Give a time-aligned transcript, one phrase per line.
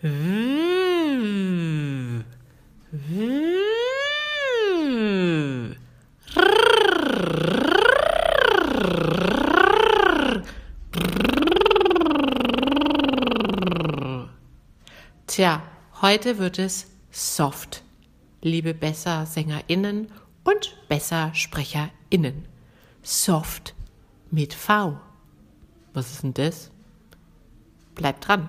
[0.00, 0.12] Tja,
[16.00, 17.82] heute wird es soft.
[18.40, 20.12] Liebe besser SängerInnen
[20.44, 22.46] und besser SprecherInnen.
[23.02, 23.74] Soft
[24.30, 25.00] mit V.
[25.92, 26.70] Was ist denn das?
[27.96, 28.48] Bleibt dran.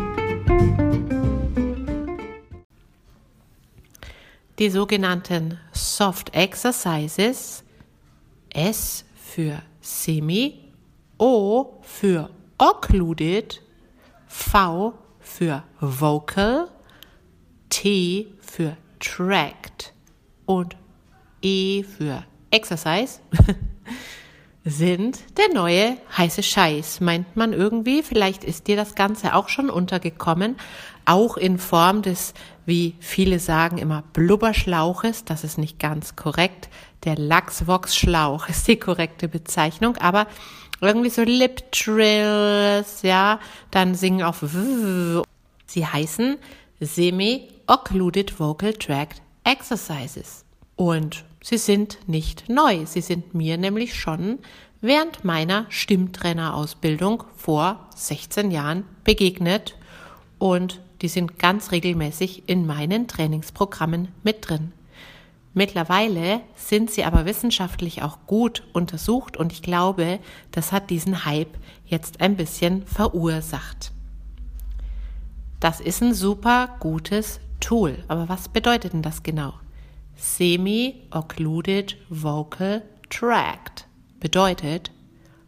[4.59, 7.63] Die sogenannten Soft Exercises,
[8.49, 10.71] S für Semi,
[11.17, 12.29] O für
[12.59, 13.59] Occluded,
[14.27, 16.69] V für Vocal,
[17.69, 19.93] T für Tracked
[20.45, 20.77] und
[21.41, 23.19] E für Exercise
[24.63, 28.03] sind der neue heiße Scheiß, meint man irgendwie.
[28.03, 30.55] Vielleicht ist dir das Ganze auch schon untergekommen,
[31.05, 32.33] auch in Form des,
[32.65, 35.25] wie viele sagen, immer Blubberschlauches.
[35.25, 36.69] Das ist nicht ganz korrekt.
[37.05, 40.27] Der Lachsvox-Schlauch ist die korrekte Bezeichnung, aber
[40.79, 43.39] irgendwie so Lip Trills, ja,
[43.71, 45.21] dann singen auf W.
[45.65, 46.37] Sie heißen
[46.79, 50.43] Semi-Occluded Vocal Tract Exercises.
[50.81, 52.87] Und sie sind nicht neu.
[52.87, 54.39] Sie sind mir nämlich schon
[54.81, 59.77] während meiner Stimmtrainerausbildung vor 16 Jahren begegnet
[60.39, 64.71] und die sind ganz regelmäßig in meinen Trainingsprogrammen mit drin.
[65.53, 70.17] Mittlerweile sind sie aber wissenschaftlich auch gut untersucht und ich glaube,
[70.49, 73.91] das hat diesen Hype jetzt ein bisschen verursacht.
[75.59, 78.03] Das ist ein super gutes Tool.
[78.07, 79.53] Aber was bedeutet denn das genau?
[80.15, 83.87] Semi-occluded vocal tract
[84.19, 84.91] bedeutet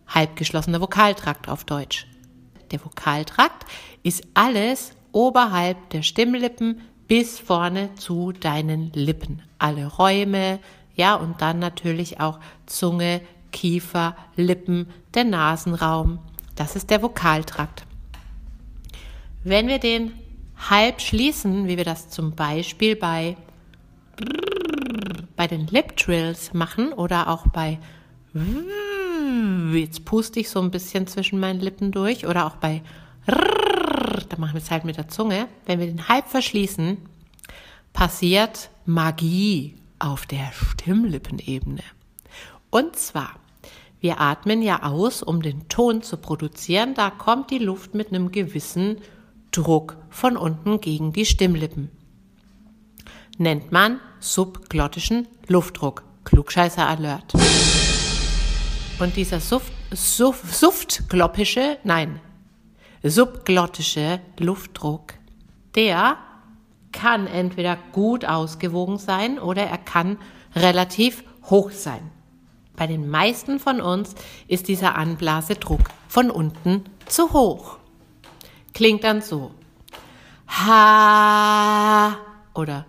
[0.07, 2.07] halbgeschlossener Vokaltrakt auf Deutsch.
[2.71, 3.65] Der Vokaltrakt
[4.03, 9.41] ist alles oberhalb der Stimmlippen bis vorne zu deinen Lippen.
[9.59, 10.59] Alle Räume,
[10.95, 16.19] ja, und dann natürlich auch Zunge, Kiefer, Lippen, der Nasenraum.
[16.55, 17.85] Das ist der Vokaltrakt.
[19.43, 20.13] Wenn wir den
[20.69, 23.35] halb schließen, wie wir das zum Beispiel bei
[25.35, 27.79] bei den Lip Trills machen oder auch bei
[29.73, 32.81] jetzt puste ich so ein bisschen zwischen meinen Lippen durch oder auch bei
[33.25, 35.47] da machen wir es halt mit der Zunge.
[35.65, 36.97] Wenn wir den halb verschließen,
[37.93, 41.83] passiert Magie auf der Stimmlippenebene.
[42.69, 43.35] Und zwar,
[43.99, 46.95] wir atmen ja aus, um den Ton zu produzieren.
[46.95, 48.97] Da kommt die Luft mit einem gewissen
[49.51, 51.89] Druck von unten gegen die Stimmlippen
[53.37, 56.03] nennt man subglottischen Luftdruck.
[56.23, 57.33] Klugscheißer Alert.
[58.99, 62.19] Und dieser Suft, Suft, suftgloppische, nein,
[63.03, 65.15] subglottische Luftdruck,
[65.75, 66.17] der
[66.93, 70.17] kann entweder gut ausgewogen sein oder er kann
[70.55, 72.09] relativ hoch sein.
[72.75, 74.15] Bei den meisten von uns
[74.47, 77.77] ist dieser Anblasedruck von unten zu hoch.
[78.73, 79.51] Klingt dann so.
[80.47, 82.17] Ha
[82.53, 82.85] oder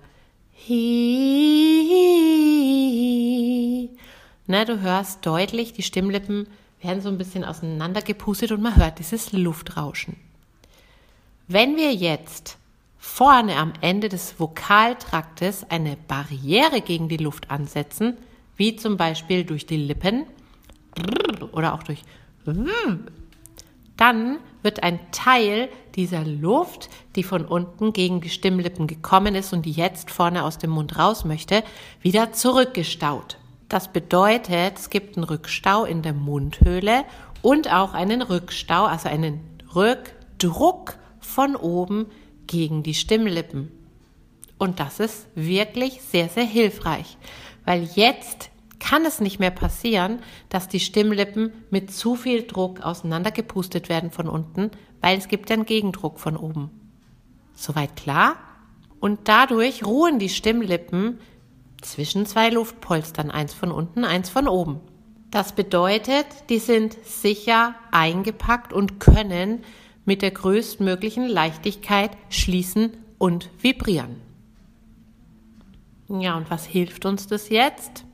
[0.67, 2.25] Hi.
[4.47, 6.47] Du hörst deutlich, die Stimmlippen
[6.81, 10.17] werden so ein bisschen auseinandergepustet und man hört dieses Luftrauschen.
[11.49, 12.57] Wenn wir jetzt
[12.97, 18.17] vorne am Ende des Vokaltraktes eine Barriere gegen die Luft ansetzen,
[18.57, 20.25] wie zum Beispiel durch die Lippen
[21.53, 22.03] oder auch durch
[23.97, 29.67] dann wird ein Teil dieser Luft, die von unten gegen die Stimmlippen gekommen ist und
[29.67, 31.63] die jetzt vorne aus dem Mund raus möchte,
[32.01, 33.39] wieder zurückgestaut.
[33.69, 37.05] Das bedeutet, es gibt einen Rückstau in der Mundhöhle
[37.43, 39.41] und auch einen Rückstau, also einen
[39.75, 42.07] Rückdruck von oben
[42.47, 43.71] gegen die Stimmlippen.
[44.59, 47.17] Und das ist wirklich sehr, sehr hilfreich,
[47.65, 50.19] weil jetzt kann es nicht mehr passieren,
[50.51, 54.71] dass die Stimmlippen mit zu viel Druck auseinandergepustet werden von unten,
[55.01, 56.84] weil es gibt einen Gegendruck von oben.
[57.55, 58.37] Soweit klar?
[59.01, 61.21] Und dadurch ruhen die Stimmlippen
[61.83, 64.81] zwischen zwei Luftpolstern, eins von unten, eins von oben.
[65.31, 69.63] Das bedeutet, die sind sicher eingepackt und können
[70.05, 74.21] mit der größtmöglichen Leichtigkeit schließen und vibrieren.
[76.09, 78.05] Ja, und was hilft uns das jetzt?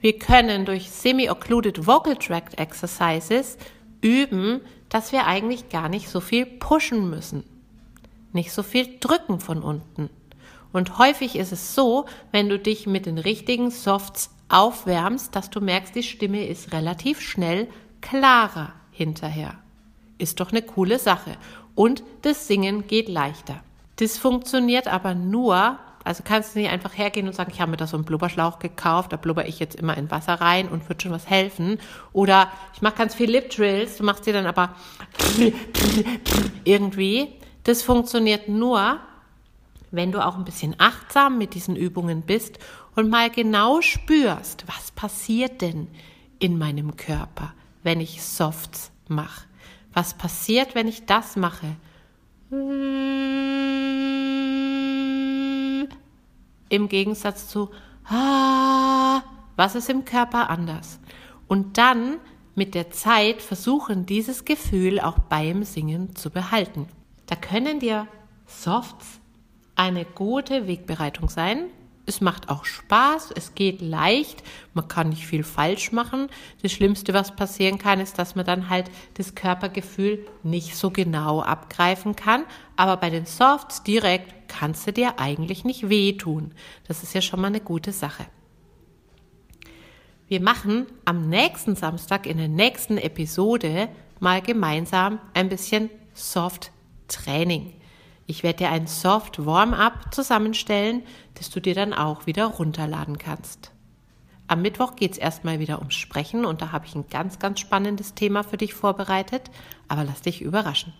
[0.00, 3.58] Wir können durch Semi-Occluded Vocal Tract Exercises
[4.00, 7.44] üben, dass wir eigentlich gar nicht so viel pushen müssen.
[8.36, 10.10] Nicht so viel drücken von unten.
[10.70, 15.62] Und häufig ist es so, wenn du dich mit den richtigen Softs aufwärmst, dass du
[15.62, 17.66] merkst, die Stimme ist relativ schnell
[18.02, 19.54] klarer hinterher.
[20.18, 21.38] Ist doch eine coole Sache.
[21.74, 23.62] Und das Singen geht leichter.
[24.00, 27.78] Das funktioniert aber nur, also kannst du nicht einfach hergehen und sagen, ich habe mir
[27.78, 31.00] da so einen Blubberschlauch gekauft, da blubber ich jetzt immer in Wasser rein und wird
[31.00, 31.78] schon was helfen.
[32.12, 34.74] Oder ich mache ganz viel Lip Drills, du machst dir dann aber
[36.64, 37.32] irgendwie.
[37.66, 39.00] Das funktioniert nur,
[39.90, 42.60] wenn du auch ein bisschen achtsam mit diesen Übungen bist
[42.94, 45.88] und mal genau spürst, was passiert denn
[46.38, 49.46] in meinem Körper, wenn ich Softs mache.
[49.92, 51.74] Was passiert, wenn ich das mache?
[56.68, 57.70] Im Gegensatz zu
[59.56, 61.00] was ist im Körper anders?
[61.48, 62.18] Und dann
[62.54, 66.86] mit der Zeit versuchen, dieses Gefühl auch beim Singen zu behalten.
[67.26, 68.06] Da können dir
[68.46, 69.20] Softs
[69.74, 71.70] eine gute Wegbereitung sein,
[72.08, 74.44] es macht auch Spaß, es geht leicht,
[74.74, 76.28] man kann nicht viel falsch machen.
[76.62, 81.40] Das Schlimmste, was passieren kann, ist, dass man dann halt das Körpergefühl nicht so genau
[81.42, 82.44] abgreifen kann.
[82.76, 86.54] Aber bei den Softs direkt kannst du dir eigentlich nicht wehtun.
[86.86, 88.24] Das ist ja schon mal eine gute Sache.
[90.28, 93.88] Wir machen am nächsten Samstag in der nächsten Episode
[94.20, 96.70] mal gemeinsam ein bisschen Soft
[97.08, 97.74] Training.
[98.26, 101.02] Ich werde dir ein Soft Warm-up zusammenstellen,
[101.34, 103.70] das du dir dann auch wieder runterladen kannst.
[104.48, 107.60] Am Mittwoch geht es erstmal wieder ums Sprechen und da habe ich ein ganz, ganz
[107.60, 109.50] spannendes Thema für dich vorbereitet,
[109.88, 110.92] aber lass dich überraschen.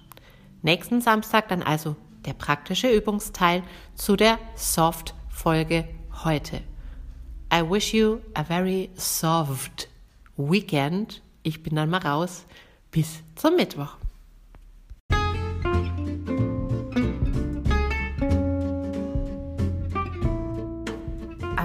[0.62, 3.62] Nächsten Samstag dann also der praktische Übungsteil
[3.94, 5.88] zu der Soft-Folge
[6.24, 6.62] heute.
[7.52, 9.88] I wish you a very soft
[10.36, 11.22] weekend.
[11.44, 12.44] Ich bin dann mal raus.
[12.90, 13.96] Bis zum Mittwoch.